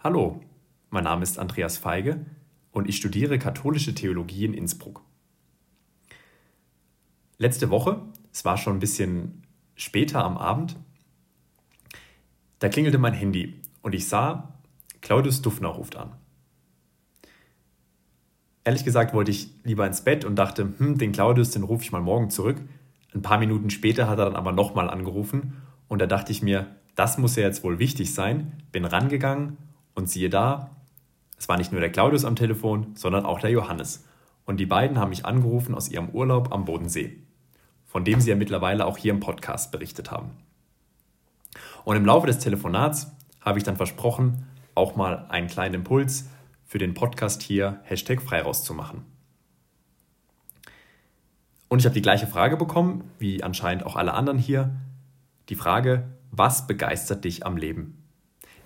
Hallo, 0.00 0.40
mein 0.90 1.02
Name 1.02 1.24
ist 1.24 1.40
Andreas 1.40 1.76
Feige 1.76 2.24
und 2.70 2.88
ich 2.88 2.96
studiere 2.96 3.36
katholische 3.36 3.96
Theologie 3.96 4.44
in 4.44 4.54
Innsbruck. 4.54 5.02
Letzte 7.36 7.68
Woche, 7.70 8.02
es 8.32 8.44
war 8.44 8.58
schon 8.58 8.76
ein 8.76 8.78
bisschen 8.78 9.42
später 9.74 10.22
am 10.22 10.38
Abend, 10.38 10.76
da 12.60 12.68
klingelte 12.68 12.98
mein 12.98 13.12
Handy 13.12 13.60
und 13.82 13.92
ich 13.92 14.06
sah, 14.06 14.60
Claudius 15.00 15.42
Dufner 15.42 15.70
ruft 15.70 15.96
an. 15.96 16.12
Ehrlich 18.62 18.84
gesagt 18.84 19.14
wollte 19.14 19.32
ich 19.32 19.50
lieber 19.64 19.84
ins 19.84 20.02
Bett 20.02 20.24
und 20.24 20.36
dachte, 20.36 20.74
hm, 20.78 20.98
den 20.98 21.10
Claudius, 21.10 21.50
den 21.50 21.64
rufe 21.64 21.82
ich 21.82 21.90
mal 21.90 22.00
morgen 22.00 22.30
zurück. 22.30 22.60
Ein 23.14 23.22
paar 23.22 23.38
Minuten 23.38 23.68
später 23.68 24.08
hat 24.08 24.20
er 24.20 24.26
dann 24.26 24.36
aber 24.36 24.52
nochmal 24.52 24.90
angerufen 24.90 25.60
und 25.88 26.00
da 26.00 26.06
dachte 26.06 26.30
ich 26.30 26.40
mir, 26.40 26.76
das 26.94 27.18
muss 27.18 27.34
ja 27.34 27.42
jetzt 27.42 27.64
wohl 27.64 27.80
wichtig 27.80 28.14
sein. 28.14 28.62
Bin 28.70 28.84
rangegangen 28.84 29.58
und 29.98 30.08
siehe 30.08 30.30
da, 30.30 30.70
es 31.38 31.48
war 31.48 31.56
nicht 31.56 31.72
nur 31.72 31.80
der 31.80 31.90
Claudius 31.90 32.24
am 32.24 32.36
Telefon, 32.36 32.94
sondern 32.94 33.26
auch 33.26 33.40
der 33.40 33.50
Johannes. 33.50 34.04
Und 34.44 34.58
die 34.58 34.66
beiden 34.66 34.96
haben 34.96 35.08
mich 35.08 35.26
angerufen 35.26 35.74
aus 35.74 35.88
ihrem 35.88 36.10
Urlaub 36.10 36.52
am 36.52 36.64
Bodensee, 36.64 37.18
von 37.84 38.04
dem 38.04 38.20
sie 38.20 38.30
ja 38.30 38.36
mittlerweile 38.36 38.86
auch 38.86 38.96
hier 38.96 39.12
im 39.12 39.18
Podcast 39.18 39.72
berichtet 39.72 40.12
haben. 40.12 40.30
Und 41.84 41.96
im 41.96 42.04
Laufe 42.04 42.28
des 42.28 42.38
Telefonats 42.38 43.10
habe 43.40 43.58
ich 43.58 43.64
dann 43.64 43.76
versprochen, 43.76 44.46
auch 44.76 44.94
mal 44.94 45.26
einen 45.30 45.48
kleinen 45.48 45.74
Impuls 45.74 46.28
für 46.64 46.78
den 46.78 46.94
Podcast 46.94 47.42
hier 47.42 47.80
Hashtag 47.82 48.22
frei 48.22 48.42
rauszumachen. 48.42 49.04
Und 51.68 51.80
ich 51.80 51.86
habe 51.86 51.94
die 51.94 52.02
gleiche 52.02 52.28
Frage 52.28 52.56
bekommen, 52.56 53.10
wie 53.18 53.42
anscheinend 53.42 53.84
auch 53.84 53.96
alle 53.96 54.14
anderen 54.14 54.38
hier. 54.38 54.76
Die 55.48 55.56
Frage, 55.56 56.08
was 56.30 56.68
begeistert 56.68 57.24
dich 57.24 57.44
am 57.44 57.56
Leben? 57.56 58.07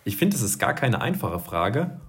Ich 0.04 0.16
finde, 0.16 0.36
es 0.36 0.42
ist 0.42 0.58
gar 0.58 0.74
keine 0.74 1.00
einfache 1.00 1.38
Frage, 1.38 2.00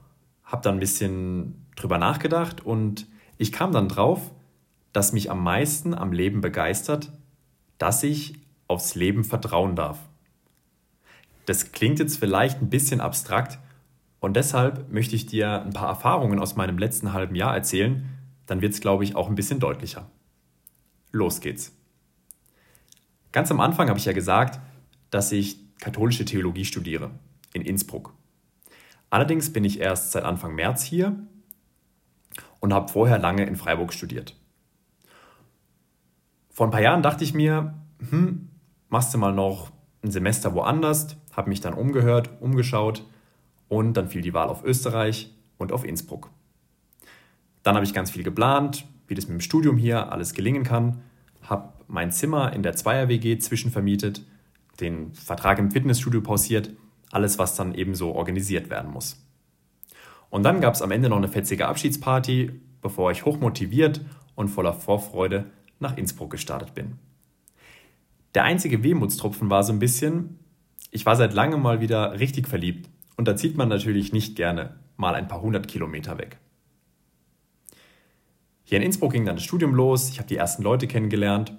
habe 0.44 0.64
dann 0.64 0.76
ein 0.76 0.80
bisschen 0.80 1.66
drüber 1.76 1.98
nachgedacht 1.98 2.66
und 2.66 3.08
ich 3.38 3.52
kam 3.52 3.72
dann 3.72 3.88
drauf, 3.88 4.32
dass 4.94 5.14
mich 5.14 5.30
am 5.30 5.44
meisten 5.44 5.94
am 5.94 6.12
Leben 6.12 6.42
begeistert, 6.42 7.12
dass 7.78 8.04
ich 8.04 8.36
aufs 8.68 8.96
Leben 8.96 9.24
vertrauen 9.24 9.76
darf. 9.76 10.00
Das 11.46 11.72
klingt 11.72 12.00
jetzt 12.00 12.18
vielleicht 12.18 12.62
ein 12.62 12.70
bisschen 12.70 13.02
abstrakt 13.02 13.60
und 14.20 14.36
deshalb 14.36 14.92
möchte 14.92 15.16
ich 15.16 15.26
dir 15.26 15.62
ein 15.62 15.74
paar 15.74 15.90
Erfahrungen 15.90 16.40
aus 16.40 16.56
meinem 16.56 16.78
letzten 16.78 17.14
halben 17.14 17.36
Jahr 17.36 17.54
erzählen, 17.54 18.10
dann 18.46 18.62
wird 18.62 18.74
es, 18.74 18.82
glaube 18.82 19.04
ich, 19.04 19.16
auch 19.16 19.30
ein 19.30 19.36
bisschen 19.36 19.60
deutlicher. 19.60 20.10
Los 21.12 21.42
geht's. 21.42 21.76
Ganz 23.32 23.52
am 23.52 23.60
Anfang 23.60 23.90
habe 23.90 24.00
ich 24.00 24.06
ja 24.06 24.14
gesagt, 24.14 24.60
dass 25.10 25.32
ich 25.32 25.58
katholische 25.80 26.26
Theologie 26.26 26.66
studiere 26.66 27.12
in 27.54 27.62
Innsbruck. 27.62 28.14
Allerdings 29.10 29.54
bin 29.54 29.64
ich 29.64 29.80
erst 29.80 30.12
seit 30.12 30.24
Anfang 30.24 30.56
März 30.56 30.84
hier 30.84 31.16
und 32.60 32.74
habe 32.74 32.92
vorher 32.92 33.20
lange 33.20 33.46
in 33.46 33.56
Freiburg 33.56 33.94
studiert. 33.94 34.36
Vor 36.50 36.68
ein 36.68 36.72
paar 36.72 36.82
Jahren 36.82 37.04
dachte 37.04 37.24
ich 37.24 37.34
mir, 37.34 37.76
hm, 38.10 38.50
machst 38.90 39.14
du 39.14 39.18
mal 39.18 39.34
noch 39.34 39.72
ein 40.04 40.12
Semester 40.12 40.54
woanders, 40.54 41.18
habe 41.32 41.50
mich 41.50 41.62
dann 41.62 41.74
umgehört, 41.74 42.30
umgeschaut 42.42 43.06
und 43.70 43.94
dann 43.98 44.08
fiel 44.08 44.22
die 44.22 44.34
Wahl 44.34 44.50
auf 44.50 44.64
Österreich 44.64 45.34
und 45.58 45.72
auf 45.72 45.86
Innsbruck. 45.86 46.30
Dann 47.64 47.76
habe 47.76 47.86
ich 47.86 47.94
ganz 47.94 48.12
viel 48.12 48.24
geplant, 48.24 48.86
wie 49.08 49.16
das 49.16 49.28
mit 49.28 49.34
dem 49.34 49.42
Studium 49.42 49.78
hier 49.78 50.12
alles 50.12 50.34
gelingen 50.34 50.64
kann, 50.64 51.02
habe 51.44 51.74
mein 51.88 52.12
Zimmer 52.12 52.54
in 52.54 52.64
der 52.64 52.76
Zweier-WG 52.76 53.38
zwischenvermietet, 53.38 54.26
den 54.80 55.14
Vertrag 55.14 55.60
im 55.60 55.72
Fitnessstudio 55.72 56.22
pausiert 56.22 56.72
alles, 57.14 57.40
was 57.40 57.56
dann 57.56 57.76
eben 57.76 57.96
so 57.96 58.14
organisiert 58.14 58.70
werden 58.70 58.92
muss. 58.92 59.26
Und 60.30 60.44
dann 60.44 60.62
gab 60.62 60.74
es 60.74 60.82
am 60.82 60.92
Ende 60.92 61.10
noch 61.10 61.18
eine 61.18 61.28
fetzige 61.28 61.68
Abschiedsparty, 61.68 62.60
bevor 62.82 63.12
ich 63.12 63.26
hochmotiviert 63.26 64.02
und 64.36 64.50
voller 64.50 64.74
Vorfreude 64.74 65.46
nach 65.80 65.98
Innsbruck 65.98 66.32
gestartet 66.32 66.74
bin. 66.74 66.98
Der 68.34 68.44
einzige 68.44 68.84
Wehmutstropfen 68.84 69.50
war 69.50 69.64
so 69.64 69.72
ein 69.72 69.80
bisschen, 69.80 70.40
ich 70.90 71.06
war 71.06 71.16
seit 71.16 71.34
langem 71.34 71.62
mal 71.62 71.82
wieder 71.82 72.20
richtig 72.20 72.48
verliebt 72.48 72.90
und 73.16 73.28
da 73.28 73.36
zieht 73.36 73.58
man 73.58 73.70
natürlich 73.70 74.12
nicht 74.12 74.36
gerne 74.36 74.78
mal 74.98 75.14
ein 75.14 75.28
paar 75.28 75.42
hundert 75.42 75.68
Kilometer 75.68 76.18
weg. 76.18 76.40
Hier 78.64 78.78
in 78.78 78.84
Innsbruck 78.84 79.12
ging 79.12 79.26
dann 79.26 79.36
das 79.36 79.44
Studium 79.44 79.76
los, 79.76 80.10
ich 80.10 80.18
habe 80.18 80.28
die 80.28 80.38
ersten 80.38 80.64
Leute 80.64 80.88
kennengelernt 80.88 81.54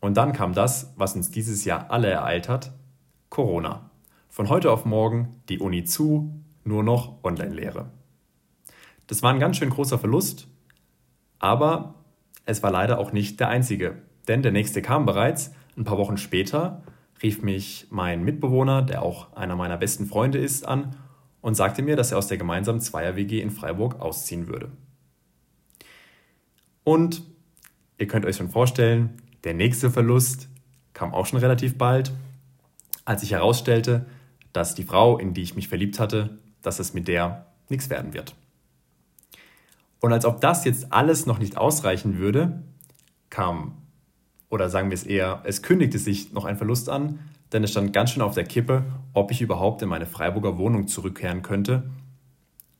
und 0.00 0.16
dann 0.16 0.32
kam 0.32 0.52
das, 0.52 0.92
was 0.96 1.16
uns 1.16 1.30
dieses 1.30 1.64
Jahr 1.64 1.90
alle 1.90 2.08
ereilt 2.08 2.48
hat, 2.48 2.72
Corona. 3.28 3.90
Von 4.34 4.48
heute 4.48 4.72
auf 4.72 4.84
morgen 4.84 5.40
die 5.48 5.60
Uni 5.60 5.84
zu, 5.84 6.42
nur 6.64 6.82
noch 6.82 7.22
Online-Lehre. 7.22 7.88
Das 9.06 9.22
war 9.22 9.32
ein 9.32 9.38
ganz 9.38 9.58
schön 9.58 9.70
großer 9.70 9.96
Verlust, 9.96 10.48
aber 11.38 11.94
es 12.44 12.60
war 12.60 12.72
leider 12.72 12.98
auch 12.98 13.12
nicht 13.12 13.38
der 13.38 13.46
einzige, 13.48 14.02
denn 14.26 14.42
der 14.42 14.50
nächste 14.50 14.82
kam 14.82 15.06
bereits. 15.06 15.52
Ein 15.76 15.84
paar 15.84 15.98
Wochen 15.98 16.16
später 16.16 16.82
rief 17.22 17.42
mich 17.42 17.86
mein 17.90 18.24
Mitbewohner, 18.24 18.82
der 18.82 19.02
auch 19.02 19.32
einer 19.36 19.54
meiner 19.54 19.76
besten 19.76 20.06
Freunde 20.06 20.38
ist, 20.38 20.66
an 20.66 20.96
und 21.40 21.54
sagte 21.54 21.82
mir, 21.82 21.94
dass 21.94 22.10
er 22.10 22.18
aus 22.18 22.26
der 22.26 22.36
gemeinsamen 22.36 22.80
Zweier-WG 22.80 23.40
in 23.40 23.52
Freiburg 23.52 24.00
ausziehen 24.00 24.48
würde. 24.48 24.72
Und 26.82 27.22
ihr 27.98 28.08
könnt 28.08 28.26
euch 28.26 28.34
schon 28.34 28.50
vorstellen, 28.50 29.10
der 29.44 29.54
nächste 29.54 29.92
Verlust 29.92 30.48
kam 30.92 31.14
auch 31.14 31.26
schon 31.26 31.38
relativ 31.38 31.78
bald, 31.78 32.10
als 33.04 33.20
sich 33.20 33.30
herausstellte, 33.30 34.06
dass 34.54 34.74
die 34.74 34.84
Frau, 34.84 35.18
in 35.18 35.34
die 35.34 35.42
ich 35.42 35.56
mich 35.56 35.68
verliebt 35.68 36.00
hatte, 36.00 36.38
dass 36.62 36.78
es 36.78 36.94
mit 36.94 37.08
der 37.08 37.46
nichts 37.68 37.90
werden 37.90 38.14
wird. 38.14 38.34
Und 40.00 40.12
als 40.12 40.24
ob 40.24 40.40
das 40.40 40.64
jetzt 40.64 40.92
alles 40.92 41.26
noch 41.26 41.38
nicht 41.38 41.56
ausreichen 41.58 42.18
würde, 42.18 42.62
kam, 43.30 43.82
oder 44.48 44.70
sagen 44.70 44.90
wir 44.90 44.94
es 44.94 45.04
eher, 45.04 45.42
es 45.44 45.62
kündigte 45.62 45.98
sich 45.98 46.32
noch 46.32 46.44
ein 46.44 46.56
Verlust 46.56 46.88
an, 46.88 47.18
denn 47.52 47.64
es 47.64 47.72
stand 47.72 47.92
ganz 47.92 48.10
schön 48.10 48.22
auf 48.22 48.34
der 48.34 48.44
Kippe, 48.44 48.84
ob 49.12 49.30
ich 49.30 49.40
überhaupt 49.40 49.82
in 49.82 49.88
meine 49.88 50.06
Freiburger 50.06 50.56
Wohnung 50.56 50.86
zurückkehren 50.86 51.42
könnte. 51.42 51.90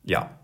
Ja. 0.05 0.39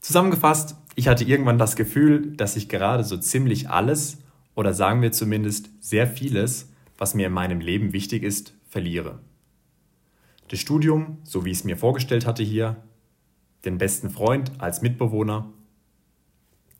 Zusammengefasst, 0.00 0.76
ich 0.94 1.08
hatte 1.08 1.24
irgendwann 1.24 1.58
das 1.58 1.74
Gefühl, 1.74 2.36
dass 2.36 2.56
ich 2.56 2.68
gerade 2.68 3.02
so 3.02 3.16
ziemlich 3.16 3.70
alles, 3.70 4.18
oder 4.54 4.72
sagen 4.72 5.02
wir 5.02 5.10
zumindest 5.10 5.70
sehr 5.80 6.06
vieles, 6.06 6.70
was 6.96 7.14
mir 7.14 7.26
in 7.26 7.32
meinem 7.32 7.60
Leben 7.60 7.92
wichtig 7.92 8.22
ist, 8.22 8.54
verliere 8.68 9.18
das 10.52 10.60
Studium, 10.60 11.16
so 11.24 11.46
wie 11.46 11.50
ich 11.50 11.58
es 11.58 11.64
mir 11.64 11.78
vorgestellt 11.78 12.26
hatte 12.26 12.42
hier, 12.42 12.76
den 13.64 13.78
besten 13.78 14.10
Freund 14.10 14.52
als 14.58 14.82
Mitbewohner, 14.82 15.50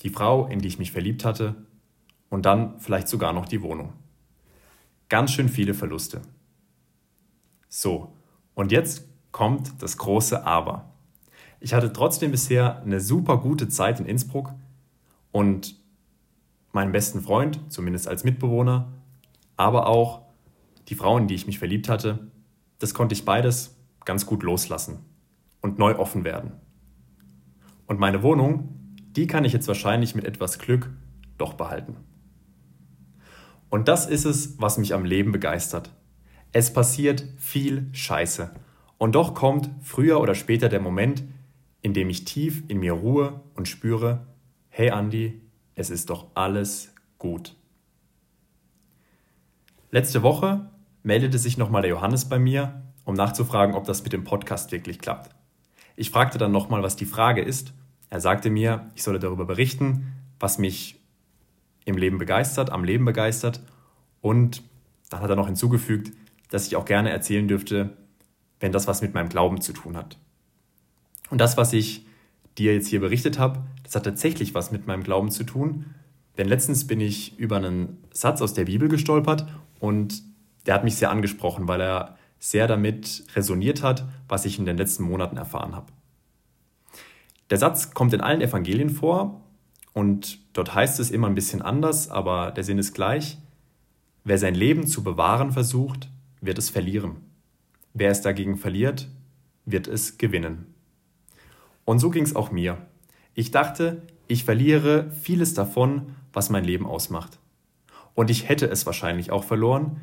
die 0.02 0.10
Frau, 0.10 0.46
in 0.46 0.58
die 0.58 0.68
ich 0.68 0.78
mich 0.78 0.92
verliebt 0.92 1.24
hatte 1.24 1.54
und 2.28 2.44
dann 2.44 2.78
vielleicht 2.80 3.08
sogar 3.08 3.32
noch 3.32 3.46
die 3.46 3.62
Wohnung. 3.62 3.94
Ganz 5.08 5.32
schön 5.32 5.48
viele 5.48 5.72
Verluste. 5.72 6.20
So, 7.70 8.12
und 8.52 8.72
jetzt 8.72 9.06
kommt 9.30 9.82
das 9.82 9.96
große 9.96 10.44
Aber. 10.44 10.92
Ich 11.58 11.72
hatte 11.72 11.94
trotzdem 11.94 12.30
bisher 12.30 12.82
eine 12.82 13.00
super 13.00 13.38
gute 13.38 13.70
Zeit 13.70 14.00
in 14.00 14.04
Innsbruck 14.04 14.52
und 15.30 15.80
meinen 16.72 16.92
besten 16.92 17.22
Freund, 17.22 17.58
zumindest 17.72 18.06
als 18.06 18.22
Mitbewohner, 18.22 18.92
aber 19.56 19.86
auch 19.86 20.20
die 20.88 20.94
Frau, 20.94 21.16
in 21.16 21.26
die 21.26 21.36
ich 21.36 21.46
mich 21.46 21.58
verliebt 21.58 21.88
hatte, 21.88 22.30
das 22.82 22.94
konnte 22.94 23.14
ich 23.14 23.24
beides 23.24 23.76
ganz 24.04 24.26
gut 24.26 24.42
loslassen 24.42 24.98
und 25.60 25.78
neu 25.78 25.96
offen 25.96 26.24
werden. 26.24 26.52
Und 27.86 28.00
meine 28.00 28.24
Wohnung, 28.24 28.96
die 29.12 29.28
kann 29.28 29.44
ich 29.44 29.52
jetzt 29.52 29.68
wahrscheinlich 29.68 30.16
mit 30.16 30.24
etwas 30.24 30.58
Glück 30.58 30.90
doch 31.38 31.54
behalten. 31.54 31.96
Und 33.70 33.86
das 33.86 34.06
ist 34.06 34.24
es, 34.24 34.60
was 34.60 34.78
mich 34.78 34.94
am 34.94 35.04
Leben 35.04 35.30
begeistert. 35.30 35.94
Es 36.50 36.72
passiert 36.72 37.24
viel 37.38 37.88
Scheiße. 37.92 38.50
Und 38.98 39.14
doch 39.14 39.34
kommt 39.34 39.70
früher 39.80 40.20
oder 40.20 40.34
später 40.34 40.68
der 40.68 40.80
Moment, 40.80 41.22
in 41.82 41.94
dem 41.94 42.10
ich 42.10 42.24
tief 42.24 42.64
in 42.66 42.80
mir 42.80 42.94
ruhe 42.94 43.42
und 43.54 43.68
spüre, 43.68 44.26
hey 44.70 44.88
Andy, 44.88 45.40
es 45.76 45.88
ist 45.88 46.10
doch 46.10 46.26
alles 46.34 46.92
gut. 47.18 47.54
Letzte 49.92 50.22
Woche 50.22 50.71
meldete 51.02 51.38
sich 51.38 51.58
nochmal 51.58 51.82
der 51.82 51.90
Johannes 51.90 52.28
bei 52.28 52.38
mir, 52.38 52.82
um 53.04 53.14
nachzufragen, 53.14 53.74
ob 53.74 53.84
das 53.84 54.04
mit 54.04 54.12
dem 54.12 54.24
Podcast 54.24 54.72
wirklich 54.72 54.98
klappt. 54.98 55.34
Ich 55.96 56.10
fragte 56.10 56.38
dann 56.38 56.52
nochmal, 56.52 56.82
was 56.82 56.96
die 56.96 57.06
Frage 57.06 57.42
ist. 57.42 57.72
Er 58.10 58.20
sagte 58.20 58.50
mir, 58.50 58.90
ich 58.94 59.02
solle 59.02 59.18
darüber 59.18 59.44
berichten, 59.44 60.12
was 60.38 60.58
mich 60.58 61.00
im 61.84 61.96
Leben 61.96 62.18
begeistert, 62.18 62.70
am 62.70 62.84
Leben 62.84 63.04
begeistert. 63.04 63.60
Und 64.20 64.62
dann 65.10 65.20
hat 65.20 65.30
er 65.30 65.36
noch 65.36 65.46
hinzugefügt, 65.46 66.12
dass 66.50 66.66
ich 66.66 66.76
auch 66.76 66.84
gerne 66.84 67.10
erzählen 67.10 67.48
dürfte, 67.48 67.96
wenn 68.60 68.72
das 68.72 68.86
was 68.86 69.02
mit 69.02 69.14
meinem 69.14 69.28
Glauben 69.28 69.60
zu 69.60 69.72
tun 69.72 69.96
hat. 69.96 70.18
Und 71.30 71.40
das, 71.40 71.56
was 71.56 71.72
ich 71.72 72.06
dir 72.58 72.74
jetzt 72.74 72.88
hier 72.88 73.00
berichtet 73.00 73.38
habe, 73.38 73.62
das 73.82 73.94
hat 73.94 74.04
tatsächlich 74.04 74.54
was 74.54 74.70
mit 74.70 74.86
meinem 74.86 75.02
Glauben 75.02 75.30
zu 75.30 75.44
tun. 75.44 75.86
Denn 76.38 76.48
letztens 76.48 76.86
bin 76.86 77.00
ich 77.00 77.38
über 77.38 77.56
einen 77.56 77.98
Satz 78.12 78.40
aus 78.40 78.54
der 78.54 78.66
Bibel 78.66 78.88
gestolpert 78.88 79.46
und 79.80 80.22
der 80.66 80.74
hat 80.74 80.84
mich 80.84 80.96
sehr 80.96 81.10
angesprochen, 81.10 81.68
weil 81.68 81.80
er 81.80 82.16
sehr 82.38 82.66
damit 82.66 83.24
resoniert 83.34 83.82
hat, 83.82 84.04
was 84.28 84.44
ich 84.44 84.58
in 84.58 84.66
den 84.66 84.76
letzten 84.76 85.04
Monaten 85.04 85.36
erfahren 85.36 85.76
habe. 85.76 85.92
Der 87.50 87.58
Satz 87.58 87.92
kommt 87.92 88.12
in 88.14 88.20
allen 88.20 88.40
Evangelien 88.40 88.90
vor 88.90 89.42
und 89.92 90.38
dort 90.52 90.74
heißt 90.74 90.98
es 91.00 91.10
immer 91.10 91.28
ein 91.28 91.34
bisschen 91.34 91.62
anders, 91.62 92.10
aber 92.10 92.50
der 92.50 92.64
Sinn 92.64 92.78
ist 92.78 92.94
gleich. 92.94 93.38
Wer 94.24 94.38
sein 94.38 94.54
Leben 94.54 94.86
zu 94.86 95.02
bewahren 95.02 95.52
versucht, 95.52 96.08
wird 96.40 96.58
es 96.58 96.70
verlieren. 96.70 97.16
Wer 97.94 98.10
es 98.10 98.22
dagegen 98.22 98.56
verliert, 98.56 99.08
wird 99.64 99.86
es 99.86 100.18
gewinnen. 100.18 100.74
Und 101.84 101.98
so 101.98 102.10
ging 102.10 102.24
es 102.24 102.34
auch 102.34 102.50
mir. 102.50 102.78
Ich 103.34 103.50
dachte, 103.50 104.02
ich 104.28 104.44
verliere 104.44 105.10
vieles 105.10 105.54
davon, 105.54 106.14
was 106.32 106.50
mein 106.50 106.64
Leben 106.64 106.86
ausmacht. 106.86 107.38
Und 108.14 108.30
ich 108.30 108.48
hätte 108.48 108.66
es 108.66 108.86
wahrscheinlich 108.86 109.30
auch 109.30 109.44
verloren, 109.44 110.00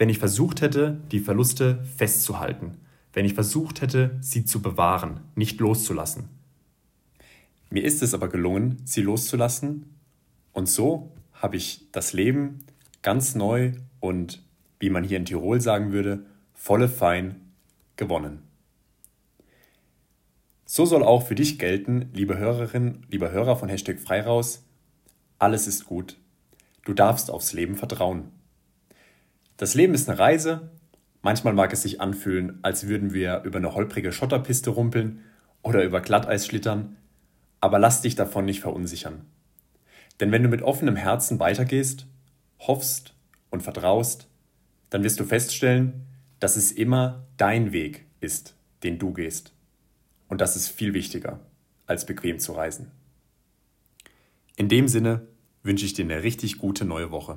wenn 0.00 0.08
ich 0.08 0.18
versucht 0.18 0.62
hätte, 0.62 0.98
die 1.12 1.18
Verluste 1.18 1.84
festzuhalten, 1.98 2.78
wenn 3.12 3.26
ich 3.26 3.34
versucht 3.34 3.82
hätte, 3.82 4.16
sie 4.22 4.46
zu 4.46 4.62
bewahren, 4.62 5.20
nicht 5.34 5.60
loszulassen. 5.60 6.30
Mir 7.68 7.84
ist 7.84 8.02
es 8.02 8.14
aber 8.14 8.28
gelungen, 8.28 8.80
sie 8.86 9.02
loszulassen, 9.02 9.94
und 10.52 10.70
so 10.70 11.12
habe 11.34 11.58
ich 11.58 11.86
das 11.92 12.14
Leben 12.14 12.60
ganz 13.02 13.34
neu 13.34 13.72
und, 14.00 14.42
wie 14.78 14.88
man 14.88 15.04
hier 15.04 15.18
in 15.18 15.26
Tirol 15.26 15.60
sagen 15.60 15.92
würde, 15.92 16.24
volle 16.54 16.88
Fein 16.88 17.36
gewonnen. 17.96 18.38
So 20.64 20.86
soll 20.86 21.02
auch 21.02 21.26
für 21.26 21.34
dich 21.34 21.58
gelten, 21.58 22.08
liebe 22.14 22.38
Hörerin, 22.38 23.02
lieber 23.10 23.32
Hörer 23.32 23.56
von 23.56 23.68
Hashtag 23.68 24.00
Freiraus, 24.00 24.64
alles 25.38 25.66
ist 25.66 25.84
gut. 25.84 26.16
Du 26.86 26.94
darfst 26.94 27.30
aufs 27.30 27.52
Leben 27.52 27.76
vertrauen. 27.76 28.39
Das 29.60 29.74
Leben 29.74 29.92
ist 29.92 30.08
eine 30.08 30.18
Reise. 30.18 30.70
Manchmal 31.20 31.52
mag 31.52 31.70
es 31.74 31.82
sich 31.82 32.00
anfühlen, 32.00 32.60
als 32.62 32.88
würden 32.88 33.12
wir 33.12 33.42
über 33.42 33.58
eine 33.58 33.74
holprige 33.74 34.10
Schotterpiste 34.10 34.70
rumpeln 34.70 35.20
oder 35.60 35.84
über 35.84 36.00
Glatteis 36.00 36.46
schlittern, 36.46 36.96
aber 37.60 37.78
lass 37.78 38.00
dich 38.00 38.14
davon 38.14 38.46
nicht 38.46 38.60
verunsichern. 38.60 39.26
Denn 40.18 40.32
wenn 40.32 40.42
du 40.42 40.48
mit 40.48 40.62
offenem 40.62 40.96
Herzen 40.96 41.38
weitergehst, 41.40 42.06
hoffst 42.58 43.12
und 43.50 43.62
vertraust, 43.62 44.28
dann 44.88 45.04
wirst 45.04 45.20
du 45.20 45.24
feststellen, 45.24 46.06
dass 46.38 46.56
es 46.56 46.72
immer 46.72 47.26
dein 47.36 47.70
Weg 47.70 48.06
ist, 48.20 48.56
den 48.82 48.98
du 48.98 49.12
gehst. 49.12 49.52
Und 50.28 50.40
das 50.40 50.56
ist 50.56 50.68
viel 50.68 50.94
wichtiger, 50.94 51.38
als 51.84 52.06
bequem 52.06 52.38
zu 52.38 52.52
reisen. 52.52 52.92
In 54.56 54.70
dem 54.70 54.88
Sinne 54.88 55.26
wünsche 55.62 55.84
ich 55.84 55.92
dir 55.92 56.06
eine 56.06 56.22
richtig 56.22 56.56
gute 56.56 56.86
neue 56.86 57.10
Woche. 57.10 57.36